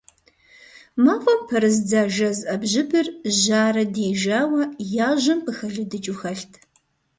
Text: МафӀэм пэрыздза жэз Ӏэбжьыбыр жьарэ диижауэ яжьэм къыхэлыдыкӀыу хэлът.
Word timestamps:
МафӀэм 1.03 1.39
пэрыздза 1.47 2.01
жэз 2.15 2.39
Ӏэбжьыбыр 2.45 3.07
жьарэ 3.39 3.83
диижауэ 3.93 4.63
яжьэм 5.09 5.39
къыхэлыдыкӀыу 5.45 6.17
хэлът. 6.19 6.53